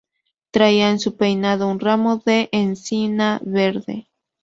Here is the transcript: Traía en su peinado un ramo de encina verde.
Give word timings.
Traía 0.49 0.89
en 0.89 0.99
su 0.99 1.15
peinado 1.15 1.67
un 1.67 1.79
ramo 1.79 2.17
de 2.25 2.49
encina 2.51 3.39
verde. 3.45 4.07